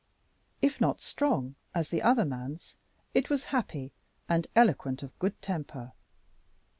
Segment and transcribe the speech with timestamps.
[0.63, 2.75] If not strong, as was the other man's,
[3.13, 3.93] it was happy
[4.27, 5.91] and eloquent of good temper.